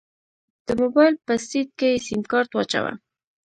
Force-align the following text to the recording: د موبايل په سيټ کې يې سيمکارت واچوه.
د 0.65 0.67
موبايل 0.81 1.15
په 1.25 1.33
سيټ 1.47 1.69
کې 1.79 1.87
يې 1.93 2.01
سيمکارت 2.07 2.49
واچوه. 2.53 2.91